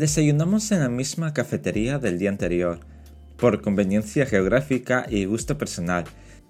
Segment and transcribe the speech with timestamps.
[0.00, 2.80] Desayunamos en la misma cafetería del día anterior,
[3.36, 6.04] por conveniencia geográfica y gusto personal.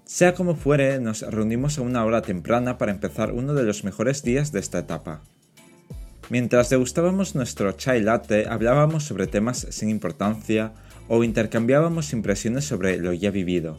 [0.05, 4.23] Sea como fuere, nos reunimos a una hora temprana para empezar uno de los mejores
[4.23, 5.19] días de esta etapa.
[6.29, 10.71] Mientras degustábamos nuestro chai latte, hablábamos sobre temas sin importancia
[11.09, 13.75] o intercambiábamos impresiones sobre lo ya vivido.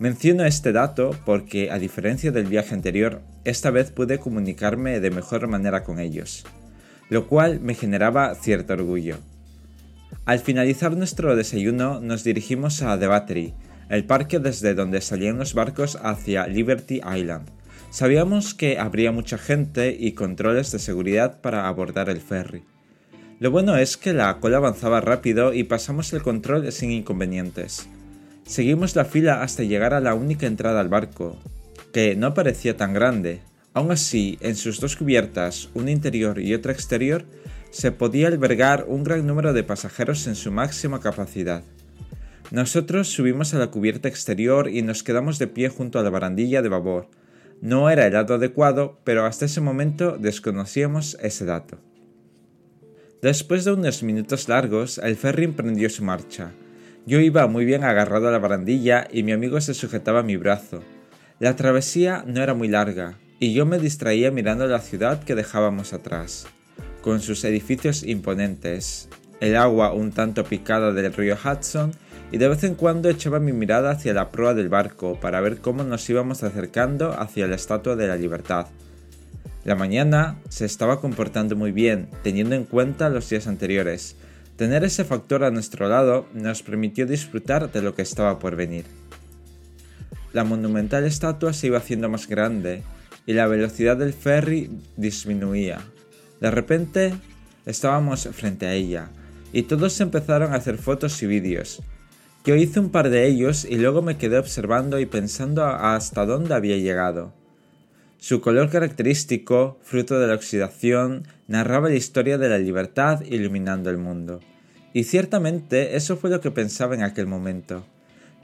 [0.00, 5.46] Menciono este dato porque, a diferencia del viaje anterior, esta vez pude comunicarme de mejor
[5.46, 6.44] manera con ellos,
[7.08, 9.18] lo cual me generaba cierto orgullo.
[10.24, 13.54] Al finalizar nuestro desayuno nos dirigimos a The Battery,
[13.88, 17.48] el parque desde donde salían los barcos hacia Liberty Island.
[17.90, 22.64] Sabíamos que habría mucha gente y controles de seguridad para abordar el ferry.
[23.38, 27.86] Lo bueno es que la cola avanzaba rápido y pasamos el control sin inconvenientes.
[28.44, 31.36] Seguimos la fila hasta llegar a la única entrada al barco,
[31.92, 33.40] que no parecía tan grande.
[33.76, 37.26] Aún así, en sus dos cubiertas, una interior y otra exterior,
[37.68, 41.62] se podía albergar un gran número de pasajeros en su máxima capacidad.
[42.50, 46.62] Nosotros subimos a la cubierta exterior y nos quedamos de pie junto a la barandilla
[46.62, 47.10] de babor.
[47.60, 51.78] No era el lado adecuado, pero hasta ese momento desconocíamos ese dato.
[53.20, 56.50] Después de unos minutos largos, el ferry emprendió su marcha.
[57.04, 60.38] Yo iba muy bien agarrado a la barandilla y mi amigo se sujetaba a mi
[60.38, 60.82] brazo.
[61.40, 65.92] La travesía no era muy larga, y yo me distraía mirando la ciudad que dejábamos
[65.92, 66.46] atrás,
[67.02, 69.08] con sus edificios imponentes,
[69.40, 71.92] el agua un tanto picada del río Hudson,
[72.32, 75.58] y de vez en cuando echaba mi mirada hacia la proa del barco para ver
[75.58, 78.66] cómo nos íbamos acercando hacia la Estatua de la Libertad.
[79.64, 84.16] La mañana se estaba comportando muy bien, teniendo en cuenta los días anteriores,
[84.56, 88.86] Tener ese factor a nuestro lado nos permitió disfrutar de lo que estaba por venir.
[90.32, 92.82] La monumental estatua se iba haciendo más grande
[93.26, 95.80] y la velocidad del ferry disminuía.
[96.40, 97.14] De repente
[97.66, 99.10] estábamos frente a ella
[99.52, 101.82] y todos empezaron a hacer fotos y vídeos.
[102.44, 106.54] Yo hice un par de ellos y luego me quedé observando y pensando hasta dónde
[106.54, 107.34] había llegado.
[108.18, 113.98] Su color característico, fruto de la oxidación, narraba la historia de la libertad iluminando el
[113.98, 114.40] mundo.
[114.92, 117.84] Y ciertamente eso fue lo que pensaba en aquel momento.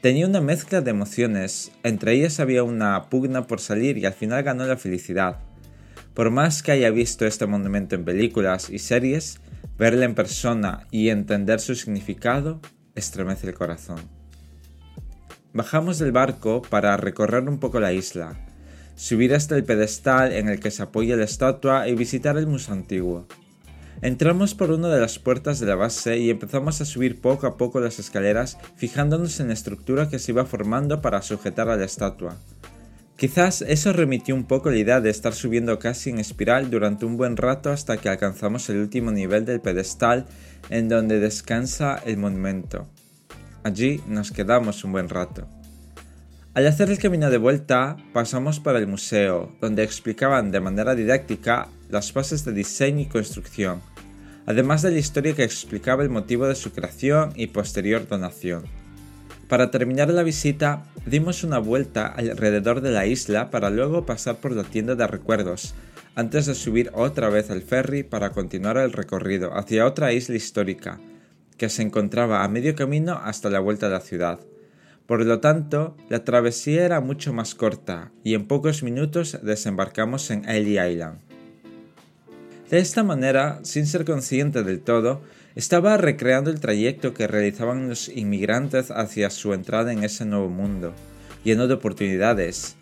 [0.02, 4.42] Tenía una mezcla de emociones, entre ellas había una pugna por salir y al final
[4.42, 5.38] ganó la felicidad.
[6.12, 9.38] Por más que haya visto este monumento en películas y series,
[9.78, 12.60] verla en persona y entender su significado
[12.96, 14.00] estremece el corazón.
[15.52, 18.44] Bajamos del barco para recorrer un poco la isla,
[18.96, 22.74] subir hasta el pedestal en el que se apoya la estatua y visitar el museo
[22.74, 23.28] antiguo.
[24.00, 27.56] Entramos por una de las puertas de la base y empezamos a subir poco a
[27.56, 31.84] poco las escaleras fijándonos en la estructura que se iba formando para sujetar a la
[31.84, 32.36] estatua.
[33.16, 37.16] Quizás eso remitió un poco la idea de estar subiendo casi en espiral durante un
[37.16, 40.26] buen rato hasta que alcanzamos el último nivel del pedestal
[40.70, 42.88] en donde descansa el monumento.
[43.62, 45.46] Allí nos quedamos un buen rato.
[46.54, 51.68] Al hacer el camino de vuelta, pasamos por el museo, donde explicaban de manera didáctica
[51.88, 53.80] las bases de diseño y construcción,
[54.44, 58.64] además de la historia que explicaba el motivo de su creación y posterior donación.
[59.48, 64.52] Para terminar la visita, dimos una vuelta alrededor de la isla para luego pasar por
[64.52, 65.74] la tienda de recuerdos,
[66.16, 71.00] antes de subir otra vez al ferry para continuar el recorrido hacia otra isla histórica,
[71.56, 74.38] que se encontraba a medio camino hasta la vuelta a la ciudad.
[75.12, 80.48] Por lo tanto, la travesía era mucho más corta y en pocos minutos desembarcamos en
[80.48, 81.18] Ellie Island.
[82.70, 85.20] De esta manera, sin ser consciente del todo,
[85.54, 90.94] estaba recreando el trayecto que realizaban los inmigrantes hacia su entrada en ese nuevo mundo,
[91.44, 92.76] lleno de oportunidades.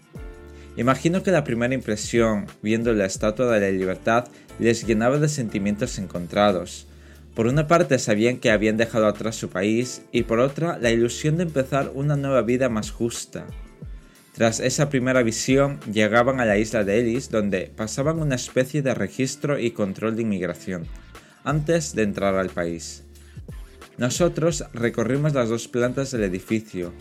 [0.76, 4.28] Imagino que la primera impresión, viendo la Estatua de la Libertad,
[4.60, 6.86] les llenaba de sentimientos encontrados,
[7.34, 11.36] por una parte sabían que habían dejado atrás su país y por otra la ilusión
[11.36, 13.46] de empezar una nueva vida más justa.
[14.32, 18.94] Tras esa primera visión llegaban a la isla de Ellis donde pasaban una especie de
[18.94, 20.87] registro y control de inmigración,
[21.44, 23.05] antes de entrar al país.
[23.96, 26.93] Nosotros recorrimos las dos plantas del edificio,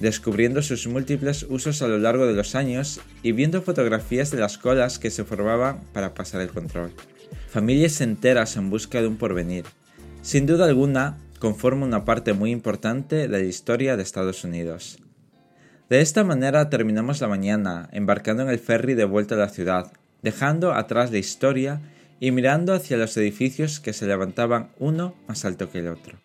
[0.00, 4.58] descubriendo sus múltiples usos a lo largo de los años y viendo fotografías de las
[4.58, 6.92] colas que se formaban para pasar el control
[7.48, 9.64] familias enteras en busca de un porvenir.
[10.22, 14.98] Sin duda alguna, conforma una parte muy importante de la historia de Estados Unidos.
[15.88, 19.92] De esta manera terminamos la mañana, embarcando en el ferry de vuelta a la ciudad,
[20.22, 21.80] dejando atrás la historia
[22.20, 26.18] y mirando hacia los edificios que se levantaban uno más alto que el otro.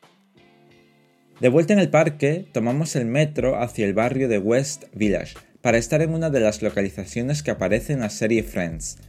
[1.40, 5.78] De vuelta en el parque, tomamos el metro hacia el barrio de West Village para
[5.78, 9.00] estar en una de las localizaciones que aparece en la serie Friends,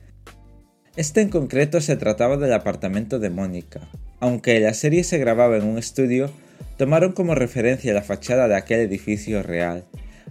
[0.97, 3.81] este en concreto se trataba del apartamento de Mónica,
[4.19, 6.31] Aunque la serie se grababa en un estudio,
[6.79, 9.85] tomaron como referencia la fachada de aquel edificio real,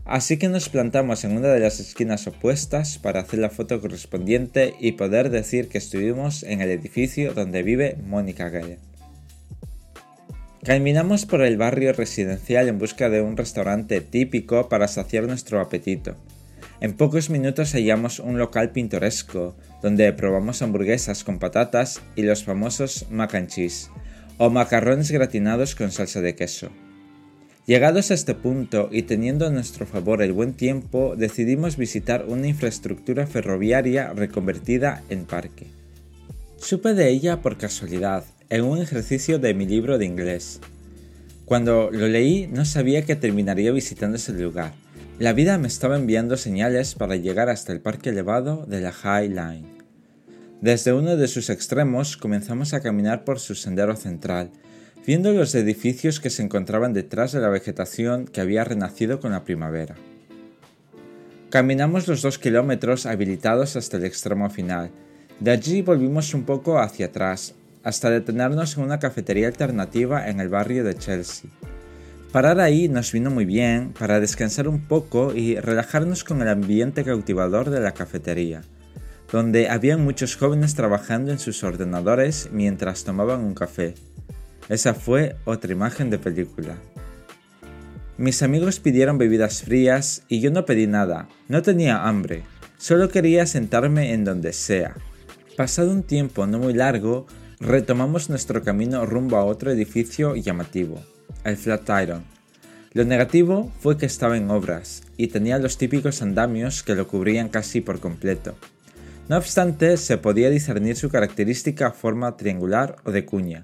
[0.05, 4.73] así que nos plantamos en una de las esquinas opuestas para hacer la foto correspondiente
[4.79, 8.79] y poder decir que estuvimos en el edificio donde vive Mónica Geller.
[10.63, 16.15] Caminamos por el barrio residencial en busca de un restaurante típico para saciar nuestro apetito.
[16.81, 23.07] En pocos minutos hallamos un local pintoresco, donde probamos hamburguesas con patatas y los famosos
[23.09, 23.89] mac and cheese,
[24.37, 26.69] o macarrones gratinados con salsa de queso.
[27.65, 32.47] Llegados a este punto y teniendo a nuestro favor el buen tiempo, decidimos visitar una
[32.47, 35.67] infraestructura ferroviaria reconvertida en parque.
[36.57, 40.59] Supe de ella por casualidad, en un ejercicio de mi libro de inglés.
[41.45, 44.73] Cuando lo leí no sabía que terminaría visitando ese lugar.
[45.17, 49.29] La vida me estaba enviando señales para llegar hasta el parque elevado de la High
[49.29, 49.65] Line.
[50.59, 54.51] Desde uno de sus extremos comenzamos a caminar por su sendero central,
[55.07, 59.45] viendo los edificios que se encontraban detrás de la vegetación que había renacido con la
[59.45, 59.95] primavera.
[61.49, 64.91] Caminamos los dos kilómetros habilitados hasta el extremo final.
[65.39, 70.49] De allí volvimos un poco hacia atrás, hasta detenernos en una cafetería alternativa en el
[70.49, 71.49] barrio de Chelsea.
[72.35, 77.05] Parar ahí nos vino muy bien para descansar un poco y relajarnos con el ambiente
[77.05, 78.61] cautivador de la cafetería,
[79.31, 83.93] donde había muchos jóvenes trabajando en sus ordenadores mientras tomaban un café.
[84.67, 86.75] Esa fue otra imagen de película.
[88.17, 92.43] Mis amigos pidieron bebidas frías y yo no pedí nada, no tenía hambre,
[92.77, 94.97] solo quería sentarme en donde sea.
[95.55, 97.27] Pasado un tiempo no muy largo,
[97.61, 101.01] retomamos nuestro camino rumbo a otro edificio llamativo,
[101.45, 102.23] el Flatiron.
[102.93, 107.49] Lo negativo fue que estaba en obras y tenía los típicos andamios que lo cubrían
[107.49, 108.55] casi por completo.
[109.29, 113.63] No obstante, se podía discernir su característica forma triangular o de cuña.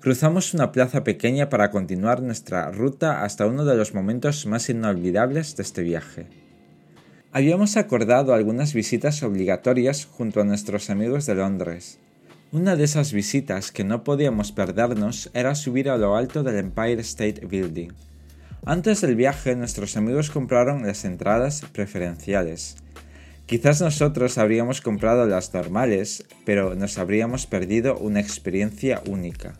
[0.00, 5.56] Cruzamos una plaza pequeña para continuar nuestra ruta hasta uno de los momentos más inolvidables
[5.56, 6.26] de este viaje.
[7.30, 11.98] Habíamos acordado algunas visitas obligatorias junto a nuestros amigos de Londres,
[12.52, 17.00] una de esas visitas que no podíamos perdernos era subir a lo alto del Empire
[17.00, 17.88] State Building.
[18.66, 22.76] Antes del viaje nuestros amigos compraron las entradas preferenciales.
[23.46, 29.54] Quizás nosotros habríamos comprado las normales, pero nos habríamos perdido una experiencia única.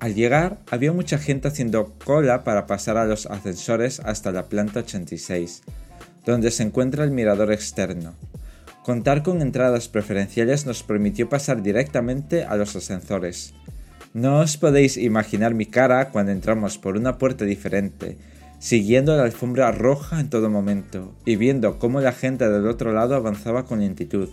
[0.00, 4.80] Al llegar, había mucha gente haciendo cola para pasar a los ascensores hasta la planta
[4.80, 5.62] 86,
[6.26, 8.14] donde se encuentra el mirador externo.
[8.90, 13.54] Contar con entradas preferenciales nos permitió pasar directamente a los ascensores.
[14.14, 18.16] No os podéis imaginar mi cara cuando entramos por una puerta diferente,
[18.58, 23.14] siguiendo la alfombra roja en todo momento y viendo cómo la gente del otro lado
[23.14, 24.28] avanzaba con lentitud.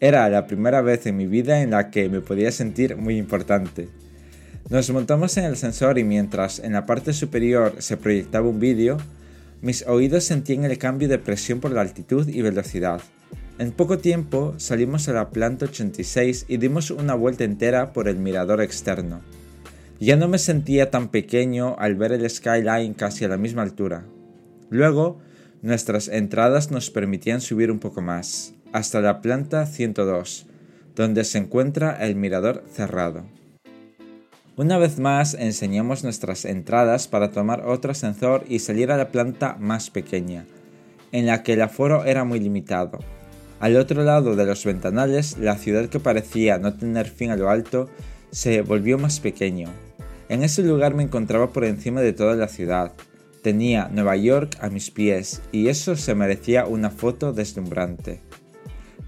[0.00, 3.88] Era la primera vez en mi vida en la que me podía sentir muy importante.
[4.68, 8.98] Nos montamos en el ascensor y mientras en la parte superior se proyectaba un vídeo,
[9.62, 13.00] mis oídos sentían el cambio de presión por la altitud y velocidad.
[13.58, 18.16] En poco tiempo salimos a la planta 86 y dimos una vuelta entera por el
[18.16, 19.20] mirador externo.
[19.98, 24.04] Ya no me sentía tan pequeño al ver el skyline casi a la misma altura.
[24.70, 25.18] Luego,
[25.60, 30.46] nuestras entradas nos permitían subir un poco más, hasta la planta 102,
[30.94, 33.24] donde se encuentra el mirador cerrado.
[34.54, 39.56] Una vez más enseñamos nuestras entradas para tomar otro ascensor y salir a la planta
[39.58, 40.46] más pequeña,
[41.10, 43.00] en la que el aforo era muy limitado,
[43.60, 47.50] al otro lado de los ventanales, la ciudad que parecía no tener fin a lo
[47.50, 47.88] alto
[48.30, 49.68] se volvió más pequeño.
[50.28, 52.92] En ese lugar me encontraba por encima de toda la ciudad.
[53.42, 58.20] Tenía Nueva York a mis pies y eso se merecía una foto deslumbrante.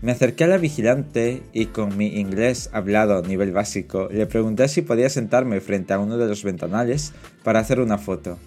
[0.02, 4.66] Me acerqué a la vigilante y con mi inglés hablado a nivel básico le pregunté
[4.68, 7.12] si podía sentarme frente a uno de los ventanales
[7.44, 8.38] para hacer una foto.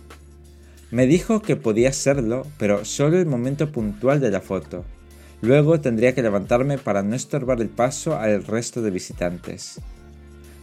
[0.90, 4.84] Me dijo que podía hacerlo, pero solo el momento puntual de la foto.
[5.44, 9.82] Luego tendría que levantarme para no estorbar el paso al resto de visitantes.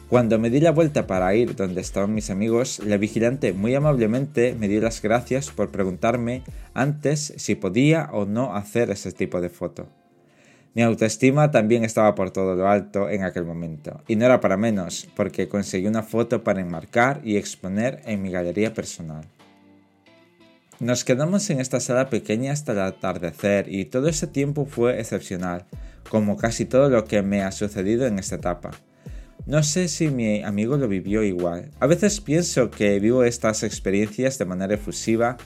[0.08, 4.56] Cuando me di la vuelta para ir donde estaban mis amigos, la vigilante muy amablemente
[4.58, 9.50] me dio las gracias por preguntarme antes si podía o no hacer ese tipo de
[9.50, 9.86] foto.
[10.74, 14.56] Mi autoestima también estaba por todo lo alto en aquel momento, y no era para
[14.56, 19.26] menos, porque conseguí una foto para enmarcar y exponer en mi galería personal.
[20.80, 25.66] Nos quedamos en esta sala pequeña hasta el atardecer y todo ese tiempo fue excepcional,
[26.08, 28.70] como casi todo lo que me ha sucedido en esta etapa.
[29.44, 31.70] No sé si mi amigo lo vivió igual.
[31.80, 35.36] A veces pienso que vivo estas experiencias de manera efusiva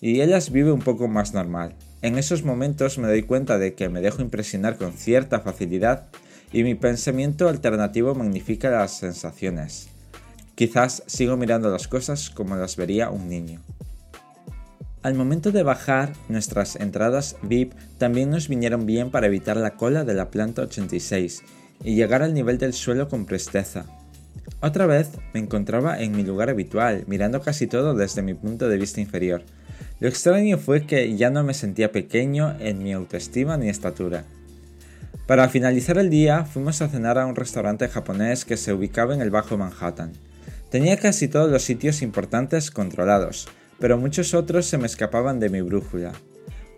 [0.00, 1.74] y él las vive un poco más normal.
[2.00, 6.06] En esos momentos me doy cuenta de que me dejo impresionar con cierta facilidad
[6.50, 9.90] y mi pensamiento alternativo magnifica las sensaciones.
[10.54, 13.60] Quizás sigo mirando las cosas como las vería un niño.
[15.02, 20.04] Al momento de bajar, nuestras entradas VIP también nos vinieron bien para evitar la cola
[20.04, 21.44] de la planta 86
[21.84, 23.86] y llegar al nivel del suelo con presteza.
[24.60, 28.76] Otra vez me encontraba en mi lugar habitual, mirando casi todo desde mi punto de
[28.76, 29.44] vista inferior.
[30.00, 34.24] Lo extraño fue que ya no me sentía pequeño en mi autoestima ni estatura.
[35.28, 39.20] Para finalizar el día fuimos a cenar a un restaurante japonés que se ubicaba en
[39.20, 40.12] el Bajo Manhattan.
[40.70, 43.46] Tenía casi todos los sitios importantes controlados,
[43.78, 46.12] pero muchos otros se me escapaban de mi brújula.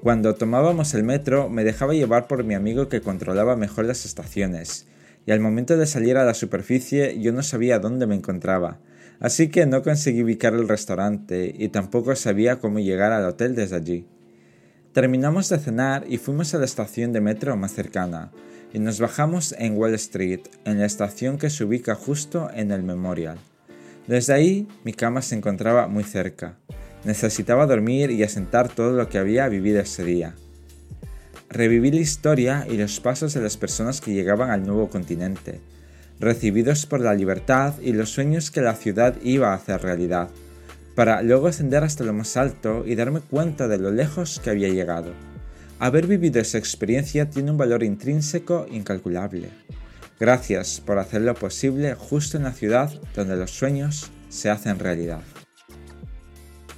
[0.03, 4.87] Cuando tomábamos el metro me dejaba llevar por mi amigo que controlaba mejor las estaciones,
[5.27, 8.81] y al momento de salir a la superficie yo no sabía dónde me encontraba,
[9.19, 13.77] así que no conseguí ubicar el restaurante y tampoco sabía cómo llegar al hotel desde
[13.77, 14.07] allí.
[14.93, 18.33] Terminamos de cenar y fuimos a la estación de metro más cercana,
[18.73, 22.83] y nos bajamos en Wall Street, en la estación que se ubica justo en el
[22.83, 23.39] Memorial.
[24.07, 26.57] Desde ahí mi cama se encontraba muy cerca.
[27.05, 30.35] Necesitaba dormir y asentar todo lo que había vivido ese día.
[31.49, 35.61] Reviví la historia y los pasos de las personas que llegaban al nuevo continente,
[36.21, 40.29] recibidos por la libertad y los sueños que la ciudad iba a hacer realidad,
[40.95, 44.69] para luego ascender hasta lo más alto y darme cuenta de lo lejos que había
[44.69, 45.13] llegado.
[45.79, 49.49] Haber vivido esa experiencia tiene un valor intrínseco incalculable.
[50.21, 55.23] Gracias por hacerlo posible justo en la ciudad donde los sueños se hacen realidad.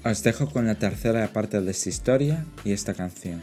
[0.05, 3.41] Os dejo con la tercera parte de esta historia y esta canción.